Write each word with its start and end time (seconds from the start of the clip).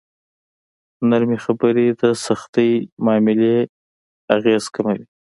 نرمې 1.09 1.37
خبرې 1.45 1.87
د 2.01 2.03
سختې 2.25 2.67
معاملې 3.05 3.53
اغېز 4.35 4.63
کموي. 4.75 5.03